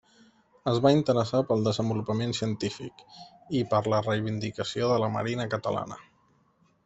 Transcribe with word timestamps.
Es 0.69 0.77
va 0.85 0.91
interessar 0.93 1.41
pel 1.49 1.65
desenvolupament 1.67 2.33
científic 2.37 3.03
i 3.61 3.63
per 3.73 3.83
la 3.95 4.01
reivindicació 4.07 4.87
de 4.93 4.97
la 5.05 5.11
marina 5.19 5.49
catalana. 5.55 5.99